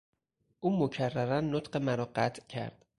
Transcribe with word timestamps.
او 0.59 0.79
مکررا 0.83 1.41
نطق 1.41 1.77
مرا 1.77 2.05
قطع 2.05 2.41
کرد. 2.47 2.85